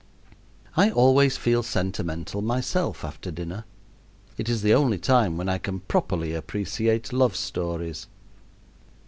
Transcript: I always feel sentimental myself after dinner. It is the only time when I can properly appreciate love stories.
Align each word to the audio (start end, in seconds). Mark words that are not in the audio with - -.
I 0.75 0.89
always 0.89 1.37
feel 1.37 1.61
sentimental 1.61 2.41
myself 2.41 3.05
after 3.05 3.29
dinner. 3.29 3.65
It 4.35 4.49
is 4.49 4.63
the 4.63 4.73
only 4.73 4.97
time 4.97 5.37
when 5.37 5.47
I 5.47 5.59
can 5.59 5.81
properly 5.81 6.33
appreciate 6.33 7.13
love 7.13 7.35
stories. 7.35 8.07